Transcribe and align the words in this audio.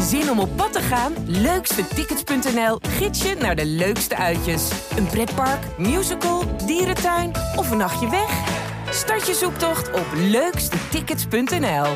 Zin 0.00 0.30
om 0.30 0.38
op 0.38 0.56
pad 0.56 0.72
te 0.72 0.80
gaan? 0.80 1.12
Leukstetickets.nl 1.26 2.78
gids 2.80 3.22
je 3.22 3.34
naar 3.34 3.56
de 3.56 3.66
leukste 3.66 4.16
uitjes. 4.16 4.70
Een 4.96 5.06
pretpark, 5.06 5.78
musical, 5.78 6.56
dierentuin 6.66 7.30
of 7.56 7.70
een 7.70 7.76
nachtje 7.76 8.10
weg? 8.10 8.30
Start 8.90 9.26
je 9.26 9.34
zoektocht 9.34 9.92
op 9.92 10.06
leukstetickets.nl. 10.14 11.86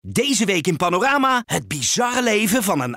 Deze 0.00 0.44
week 0.44 0.66
in 0.66 0.76
Panorama 0.76 1.42
het 1.46 1.68
bizarre 1.68 2.22
leven 2.22 2.62
van 2.62 2.80
een 2.80 2.96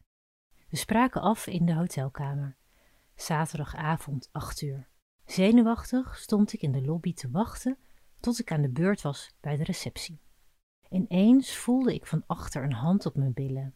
We 0.71 0.77
spraken 0.77 1.21
af 1.21 1.47
in 1.47 1.65
de 1.65 1.73
hotelkamer. 1.73 2.57
Zaterdagavond, 3.15 4.29
8 4.31 4.61
uur. 4.61 4.87
Zenuwachtig 5.25 6.17
stond 6.17 6.53
ik 6.53 6.61
in 6.61 6.71
de 6.71 6.81
lobby 6.81 7.13
te 7.13 7.29
wachten 7.29 7.77
tot 8.19 8.39
ik 8.39 8.51
aan 8.51 8.61
de 8.61 8.69
beurt 8.69 9.01
was 9.01 9.35
bij 9.39 9.57
de 9.57 9.63
receptie. 9.63 10.21
Ineens 10.89 11.55
voelde 11.55 11.93
ik 11.93 12.05
van 12.05 12.23
achter 12.27 12.63
een 12.63 12.73
hand 12.73 13.05
op 13.05 13.15
mijn 13.15 13.33
billen. 13.33 13.75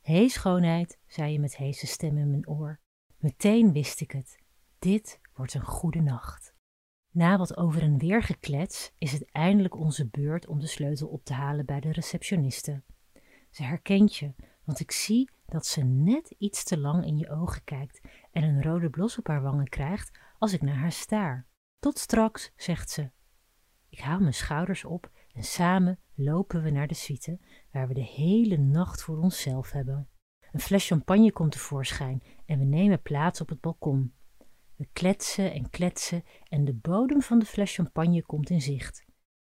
Hé 0.00 0.28
schoonheid, 0.28 0.98
zei 1.06 1.32
je 1.32 1.40
met 1.40 1.56
heese 1.56 1.86
stem 1.86 2.18
in 2.18 2.30
mijn 2.30 2.48
oor. 2.48 2.80
Meteen 3.16 3.72
wist 3.72 4.00
ik 4.00 4.10
het. 4.10 4.38
Dit 4.78 5.20
wordt 5.34 5.54
een 5.54 5.64
goede 5.64 6.00
nacht. 6.00 6.54
Na 7.10 7.38
wat 7.38 7.56
over 7.56 7.82
en 7.82 7.98
weer 7.98 8.22
geklets 8.22 8.92
is 8.98 9.12
het 9.12 9.30
eindelijk 9.30 9.76
onze 9.76 10.08
beurt 10.08 10.46
om 10.46 10.60
de 10.60 10.66
sleutel 10.66 11.08
op 11.08 11.24
te 11.24 11.32
halen 11.32 11.66
bij 11.66 11.80
de 11.80 11.92
receptioniste. 11.92 12.82
Ze 13.50 13.62
herkent 13.62 14.16
je, 14.16 14.34
want 14.72 14.84
ik 14.84 14.90
zie 14.90 15.30
dat 15.46 15.66
ze 15.66 15.82
net 15.82 16.34
iets 16.38 16.64
te 16.64 16.78
lang 16.78 17.06
in 17.06 17.18
je 17.18 17.30
ogen 17.30 17.64
kijkt 17.64 18.00
en 18.30 18.42
een 18.42 18.62
rode 18.62 18.90
blos 18.90 19.18
op 19.18 19.26
haar 19.26 19.42
wangen 19.42 19.68
krijgt 19.68 20.18
als 20.38 20.52
ik 20.52 20.62
naar 20.62 20.76
haar 20.76 20.92
staar. 20.92 21.46
Tot 21.78 21.98
straks, 21.98 22.52
zegt 22.56 22.90
ze. 22.90 23.10
Ik 23.88 24.00
haal 24.00 24.20
mijn 24.20 24.34
schouders 24.34 24.84
op 24.84 25.10
en 25.32 25.42
samen 25.42 25.98
lopen 26.14 26.62
we 26.62 26.70
naar 26.70 26.86
de 26.86 26.94
suite, 26.94 27.38
waar 27.70 27.88
we 27.88 27.94
de 27.94 28.04
hele 28.04 28.56
nacht 28.56 29.02
voor 29.02 29.18
onszelf 29.18 29.70
hebben. 29.70 30.08
Een 30.52 30.60
fles 30.60 30.86
champagne 30.86 31.32
komt 31.32 31.52
tevoorschijn 31.52 32.22
en 32.46 32.58
we 32.58 32.64
nemen 32.64 33.02
plaats 33.02 33.40
op 33.40 33.48
het 33.48 33.60
balkon. 33.60 34.14
We 34.76 34.88
kletsen 34.92 35.52
en 35.52 35.70
kletsen 35.70 36.24
en 36.48 36.64
de 36.64 36.74
bodem 36.74 37.22
van 37.22 37.38
de 37.38 37.46
fles 37.46 37.74
champagne 37.74 38.22
komt 38.22 38.50
in 38.50 38.60
zicht. 38.60 39.04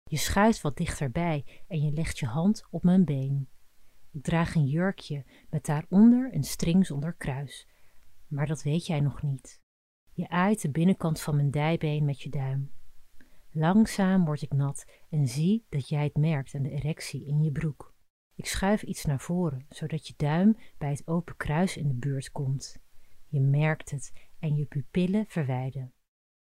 Je 0.03 0.17
schuift 0.17 0.61
wat 0.61 0.77
dichterbij 0.77 1.63
en 1.67 1.81
je 1.81 1.91
legt 1.91 2.19
je 2.19 2.25
hand 2.25 2.67
op 2.69 2.83
mijn 2.83 3.05
been. 3.05 3.49
Ik 4.17 4.23
draag 4.23 4.55
een 4.55 4.65
jurkje 4.65 5.25
met 5.49 5.65
daaronder 5.65 6.33
een 6.33 6.43
string 6.43 6.85
zonder 6.85 7.13
kruis, 7.13 7.67
maar 8.27 8.47
dat 8.47 8.63
weet 8.63 8.85
jij 8.85 8.99
nog 8.99 9.21
niet. 9.21 9.61
Je 10.13 10.29
aait 10.29 10.61
de 10.61 10.69
binnenkant 10.69 11.21
van 11.21 11.35
mijn 11.35 11.51
dijbeen 11.51 12.05
met 12.05 12.21
je 12.21 12.29
duim. 12.29 12.71
Langzaam 13.51 14.25
word 14.25 14.41
ik 14.41 14.53
nat 14.53 14.85
en 15.09 15.27
zie 15.27 15.65
dat 15.69 15.89
jij 15.89 16.03
het 16.03 16.15
merkt 16.15 16.55
aan 16.55 16.63
de 16.63 16.69
erectie 16.69 17.25
in 17.25 17.43
je 17.43 17.51
broek. 17.51 17.95
Ik 18.35 18.45
schuif 18.45 18.83
iets 18.83 19.05
naar 19.05 19.19
voren, 19.19 19.65
zodat 19.69 20.07
je 20.07 20.13
duim 20.17 20.57
bij 20.77 20.89
het 20.89 21.07
open 21.07 21.35
kruis 21.35 21.77
in 21.77 21.87
de 21.87 21.95
buurt 21.95 22.31
komt. 22.31 22.77
Je 23.27 23.39
merkt 23.39 23.91
het 23.91 24.13
en 24.39 24.55
je 24.55 24.65
pupillen 24.65 25.25
verwijden. 25.27 25.93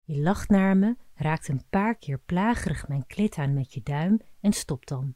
Je 0.05 0.20
lacht 0.20 0.48
naar 0.48 0.77
me, 0.77 0.96
raakt 1.14 1.48
een 1.48 1.68
paar 1.70 1.98
keer 1.98 2.18
plagerig 2.18 2.89
mijn 2.89 3.06
klit 3.06 3.39
aan 3.39 3.55
met 3.55 3.73
je 3.73 3.83
duim 3.83 4.20
en 4.40 4.52
stopt 4.52 4.89
dan. 4.89 5.14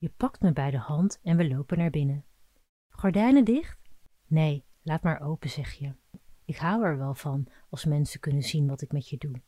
Je 0.00 0.10
pakt 0.16 0.40
me 0.40 0.52
bij 0.52 0.70
de 0.70 0.78
hand 0.78 1.18
en 1.22 1.36
we 1.36 1.48
lopen 1.48 1.78
naar 1.78 1.90
binnen. 1.90 2.24
Gordijnen 2.88 3.44
dicht? 3.44 3.78
Nee, 4.26 4.64
laat 4.82 5.02
maar 5.02 5.20
open, 5.20 5.50
zeg 5.50 5.72
je. 5.72 5.94
Ik 6.44 6.56
hou 6.56 6.84
er 6.84 6.98
wel 6.98 7.14
van 7.14 7.48
als 7.70 7.84
mensen 7.84 8.20
kunnen 8.20 8.42
zien 8.42 8.66
wat 8.66 8.82
ik 8.82 8.92
met 8.92 9.08
je 9.08 9.16
doe. 9.16 9.42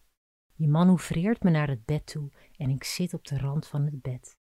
Je 0.54 0.68
manoeuvreert 0.68 1.42
me 1.42 1.50
naar 1.50 1.68
het 1.68 1.84
bed 1.84 2.06
toe 2.06 2.32
en 2.56 2.70
ik 2.70 2.84
zit 2.84 3.14
op 3.14 3.24
de 3.24 3.38
rand 3.38 3.66
van 3.66 3.84
het 3.84 4.02
bed. 4.02 4.36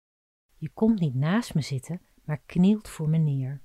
Je 0.58 0.70
komt 0.70 1.00
niet 1.00 1.16
naast 1.16 1.54
me 1.54 1.62
zitten, 1.62 2.02
maar 2.24 2.42
knielt 2.46 2.90
voor 2.90 3.10
me 3.10 3.18
neer. 3.18 3.62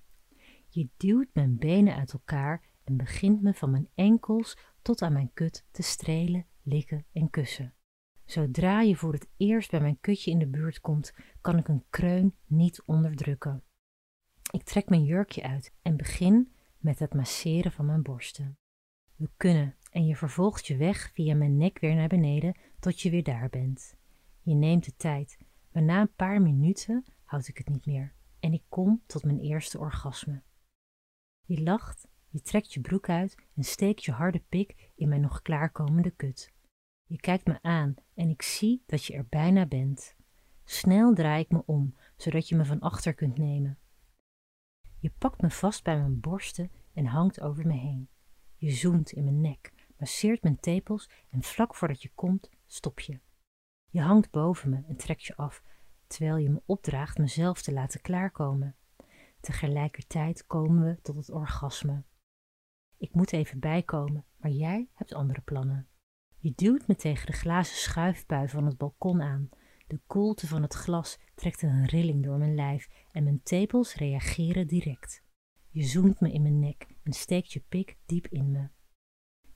Je 0.69 0.89
duwt 0.97 1.29
mijn 1.33 1.57
benen 1.57 1.95
uit 1.95 2.13
elkaar 2.13 2.65
en 2.85 2.97
begint 2.97 3.43
me 3.43 3.55
van 3.55 3.71
mijn 3.71 3.89
enkels 3.95 4.59
tot 4.81 5.03
aan 5.03 5.13
mijn 5.13 5.33
kut 5.33 5.67
te 5.71 5.83
strelen, 5.83 6.47
likken 6.63 7.07
en 7.13 7.31
kussen. 7.31 7.75
Zodra 8.33 8.81
je 8.81 8.97
voor 8.97 9.13
het 9.13 9.29
eerst 9.37 9.71
bij 9.71 9.81
mijn 9.81 10.01
kutje 10.01 10.31
in 10.31 10.39
de 10.39 10.47
buurt 10.47 10.81
komt, 10.81 11.15
kan 11.41 11.59
ik 11.59 11.69
een 11.69 11.85
kreun 11.91 12.35
niet 12.47 12.83
onderdrukken. 12.85 13.63
Ik 14.51 14.63
trek 14.63 14.89
mijn 14.89 15.05
jurkje 15.05 15.43
uit 15.43 15.73
en 15.83 15.97
begin 15.97 16.53
met 16.79 16.99
het 16.99 17.15
masseren 17.15 17.73
van 17.73 17.87
mijn 17.87 18.03
borsten. 18.03 18.59
We 19.17 19.31
kunnen 19.37 19.77
en 19.91 20.07
je 20.07 20.17
vervolgt 20.17 20.67
je 20.67 20.77
weg 20.77 21.11
via 21.15 21.35
mijn 21.35 21.57
nek 21.57 21.79
weer 21.79 21.95
naar 21.95 22.09
beneden 22.09 22.57
tot 22.79 23.01
je 23.01 23.11
weer 23.11 23.23
daar 23.23 23.49
bent. 23.49 23.97
Je 24.43 24.55
neemt 24.55 24.85
de 24.85 24.97
tijd, 24.97 25.39
maar 25.73 25.83
na 25.83 26.01
een 26.01 26.15
paar 26.15 26.43
minuten 26.43 27.05
houd 27.25 27.49
ik 27.49 27.59
het 27.59 27.69
niet 27.69 27.87
meer 27.87 28.15
en 28.41 28.53
ik 28.53 28.63
kom 28.69 29.03
tot 29.07 29.25
mijn 29.25 29.41
eerste 29.41 29.79
orgasme. 29.79 30.43
Je 31.45 31.63
lacht, 31.63 32.09
je 32.29 32.41
trekt 32.41 32.73
je 32.73 32.81
broek 32.81 33.09
uit 33.09 33.37
en 33.55 33.65
steekt 33.65 34.05
je 34.05 34.13
harde 34.13 34.43
pik 34.49 34.91
in 34.95 35.09
mijn 35.09 35.21
nog 35.21 35.43
klaarkomende 35.43 36.11
kut. 36.11 36.52
Je 37.13 37.21
kijkt 37.21 37.47
me 37.47 37.59
aan 37.63 37.95
en 38.15 38.29
ik 38.29 38.43
zie 38.43 38.83
dat 38.87 39.05
je 39.05 39.15
er 39.15 39.27
bijna 39.29 39.67
bent. 39.67 40.17
Snel 40.65 41.15
draai 41.15 41.43
ik 41.43 41.51
me 41.51 41.63
om, 41.67 41.97
zodat 42.17 42.49
je 42.49 42.57
me 42.57 42.65
van 42.65 42.81
achter 42.81 43.15
kunt 43.15 43.39
nemen. 43.39 43.79
Je 44.99 45.11
pakt 45.19 45.41
me 45.41 45.51
vast 45.51 45.85
bij 45.85 45.97
mijn 45.97 46.21
borsten 46.21 46.71
en 46.93 47.07
hangt 47.07 47.41
over 47.41 47.67
me 47.67 47.73
heen. 47.73 48.09
Je 48.57 48.71
zoent 48.71 49.13
in 49.13 49.25
mijn 49.25 49.41
nek, 49.41 49.73
masseert 49.97 50.43
mijn 50.43 50.61
tepels 50.61 51.11
en 51.31 51.43
vlak 51.43 51.75
voordat 51.75 52.03
je 52.03 52.11
komt, 52.15 52.51
stop 52.67 53.01
je. 53.01 53.21
Je 53.91 54.01
hangt 54.01 54.31
boven 54.31 54.71
me 54.71 54.83
en 54.89 54.97
trekt 54.97 55.23
je 55.25 55.37
af, 55.37 55.63
terwijl 56.07 56.37
je 56.37 56.51
me 56.51 56.63
opdraagt 56.67 57.19
mezelf 57.19 57.63
te 57.63 57.73
laten 57.73 58.01
klaarkomen. 58.01 58.77
Tegelijkertijd 59.41 60.47
komen 60.47 60.85
we 60.85 61.01
tot 61.03 61.17
het 61.17 61.31
orgasme. 61.31 62.05
Ik 62.97 63.15
moet 63.15 63.33
even 63.33 63.61
bijkomen, 63.61 64.25
maar 64.37 64.51
jij 64.51 64.89
hebt 64.93 65.15
andere 65.15 65.41
plannen. 65.41 65.87
Je 66.43 66.53
duwt 66.55 66.87
me 66.87 66.97
tegen 66.97 67.27
de 67.27 67.33
glazen 67.33 67.77
schuifbui 67.77 68.49
van 68.49 68.67
het 68.67 68.77
balkon 68.77 69.23
aan. 69.23 69.49
De 69.87 70.01
koelte 70.07 70.47
van 70.47 70.63
het 70.63 70.75
glas 70.75 71.19
trekt 71.35 71.63
een 71.63 71.87
rilling 71.87 72.25
door 72.25 72.39
mijn 72.39 72.55
lijf 72.55 72.89
en 73.13 73.25
mijn 73.25 73.43
tepels 73.43 73.95
reageren 73.95 74.67
direct. 74.67 75.25
Je 75.69 75.83
zoent 75.83 76.21
me 76.21 76.33
in 76.33 76.43
mijn 76.43 76.59
nek 76.59 76.87
en 77.03 77.13
steekt 77.13 77.53
je 77.53 77.61
pik 77.61 77.99
diep 78.07 78.27
in 78.27 78.51
me. 78.51 78.69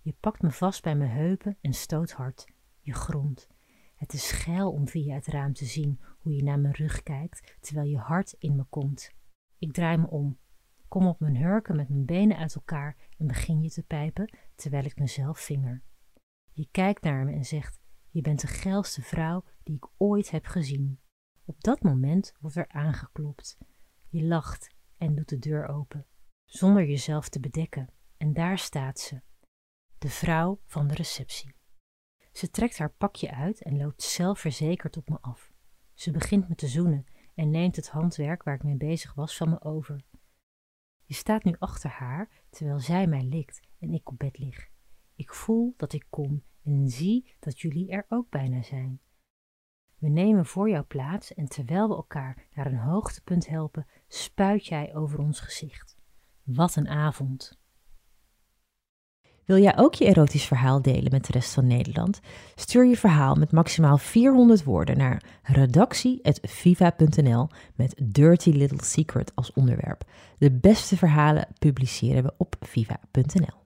Je 0.00 0.14
pakt 0.20 0.42
me 0.42 0.50
vast 0.50 0.82
bij 0.82 0.96
mijn 0.96 1.10
heupen 1.10 1.58
en 1.60 1.72
stoot 1.72 2.10
hard. 2.10 2.46
Je 2.80 2.94
grond. 2.94 3.48
Het 3.94 4.12
is 4.12 4.30
geil 4.30 4.72
om 4.72 4.88
via 4.88 5.14
het 5.14 5.26
raam 5.26 5.52
te 5.52 5.64
zien 5.64 6.00
hoe 6.18 6.34
je 6.34 6.42
naar 6.42 6.60
mijn 6.60 6.74
rug 6.74 7.02
kijkt 7.02 7.56
terwijl 7.60 7.88
je 7.88 7.98
hart 7.98 8.32
in 8.38 8.56
me 8.56 8.64
komt. 8.64 9.10
Ik 9.58 9.72
draai 9.72 9.96
me 9.96 10.10
om, 10.10 10.38
kom 10.88 11.06
op 11.06 11.20
mijn 11.20 11.36
hurken 11.36 11.76
met 11.76 11.88
mijn 11.88 12.04
benen 12.04 12.36
uit 12.36 12.54
elkaar 12.54 12.96
en 13.18 13.26
begin 13.26 13.62
je 13.62 13.70
te 13.70 13.82
pijpen 13.82 14.36
terwijl 14.54 14.84
ik 14.84 14.98
mezelf 14.98 15.38
vinger. 15.40 15.82
Je 16.56 16.68
kijkt 16.70 17.02
naar 17.02 17.24
me 17.24 17.32
en 17.32 17.44
zegt: 17.44 17.80
Je 18.10 18.20
bent 18.20 18.40
de 18.40 18.46
geilste 18.46 19.02
vrouw 19.02 19.44
die 19.62 19.76
ik 19.76 19.88
ooit 19.96 20.30
heb 20.30 20.46
gezien. 20.46 21.00
Op 21.44 21.62
dat 21.62 21.82
moment 21.82 22.34
wordt 22.40 22.56
er 22.56 22.68
aangeklopt. 22.68 23.58
Je 24.08 24.24
lacht 24.24 24.74
en 24.96 25.14
doet 25.14 25.28
de 25.28 25.38
deur 25.38 25.68
open, 25.68 26.06
zonder 26.44 26.86
jezelf 26.86 27.28
te 27.28 27.40
bedekken. 27.40 27.90
En 28.16 28.32
daar 28.32 28.58
staat 28.58 29.00
ze, 29.00 29.20
de 29.98 30.08
vrouw 30.08 30.60
van 30.66 30.86
de 30.86 30.94
receptie. 30.94 31.54
Ze 32.32 32.50
trekt 32.50 32.78
haar 32.78 32.92
pakje 32.92 33.30
uit 33.30 33.62
en 33.62 33.76
loopt 33.76 34.02
zelfverzekerd 34.02 34.96
op 34.96 35.08
me 35.08 35.20
af. 35.20 35.52
Ze 35.94 36.10
begint 36.10 36.48
me 36.48 36.54
te 36.54 36.68
zoenen 36.68 37.06
en 37.34 37.50
neemt 37.50 37.76
het 37.76 37.88
handwerk 37.88 38.42
waar 38.42 38.54
ik 38.54 38.62
mee 38.62 38.76
bezig 38.76 39.14
was 39.14 39.36
van 39.36 39.48
me 39.48 39.62
over. 39.62 40.04
Je 41.04 41.14
staat 41.14 41.44
nu 41.44 41.56
achter 41.58 41.90
haar 41.90 42.30
terwijl 42.50 42.78
zij 42.78 43.06
mij 43.06 43.22
likt 43.22 43.60
en 43.78 43.92
ik 43.92 44.10
op 44.10 44.18
bed 44.18 44.38
lig. 44.38 44.74
Ik 45.16 45.34
voel 45.34 45.74
dat 45.76 45.92
ik 45.92 46.06
kom 46.10 46.42
en 46.62 46.88
zie 46.88 47.34
dat 47.38 47.60
jullie 47.60 47.90
er 47.90 48.06
ook 48.08 48.30
bijna 48.30 48.62
zijn. 48.62 49.00
We 49.98 50.08
nemen 50.08 50.46
voor 50.46 50.70
jou 50.70 50.84
plaats 50.84 51.34
en 51.34 51.48
terwijl 51.48 51.88
we 51.88 51.94
elkaar 51.94 52.46
naar 52.54 52.66
een 52.66 52.78
hoogtepunt 52.78 53.48
helpen, 53.48 53.86
spuit 54.08 54.66
jij 54.66 54.94
over 54.94 55.18
ons 55.18 55.40
gezicht. 55.40 55.96
Wat 56.42 56.76
een 56.76 56.88
avond! 56.88 57.58
Wil 59.44 59.58
jij 59.58 59.78
ook 59.78 59.94
je 59.94 60.04
erotisch 60.04 60.46
verhaal 60.46 60.82
delen 60.82 61.12
met 61.12 61.26
de 61.26 61.32
rest 61.32 61.54
van 61.54 61.66
Nederland? 61.66 62.20
Stuur 62.54 62.86
je 62.86 62.96
verhaal 62.96 63.34
met 63.34 63.52
maximaal 63.52 63.98
400 63.98 64.64
woorden 64.64 64.96
naar 64.96 65.40
redactie.viva.nl 65.42 67.48
met 67.74 68.00
Dirty 68.04 68.50
Little 68.50 68.84
Secret 68.84 69.32
als 69.34 69.52
onderwerp. 69.52 70.04
De 70.38 70.52
beste 70.52 70.96
verhalen 70.96 71.48
publiceren 71.58 72.22
we 72.22 72.34
op 72.36 72.56
viva.nl. 72.60 73.65